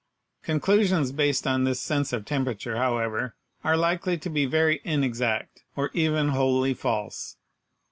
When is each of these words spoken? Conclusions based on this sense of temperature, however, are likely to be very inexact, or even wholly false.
Conclusions 0.41 1.11
based 1.11 1.45
on 1.45 1.63
this 1.63 1.79
sense 1.79 2.11
of 2.11 2.25
temperature, 2.25 2.75
however, 2.75 3.35
are 3.63 3.77
likely 3.77 4.17
to 4.17 4.31
be 4.31 4.47
very 4.47 4.81
inexact, 4.83 5.61
or 5.75 5.91
even 5.93 6.29
wholly 6.29 6.73
false. 6.73 7.37